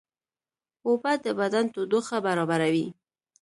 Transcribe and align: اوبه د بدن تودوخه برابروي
اوبه 0.87 1.13
د 1.25 1.27
بدن 1.39 1.65
تودوخه 1.73 2.17
برابروي 2.25 2.87